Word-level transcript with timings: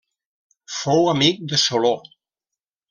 Fou 0.77 1.11
amic 1.13 1.39
de 1.53 1.61
Soló. 1.67 1.95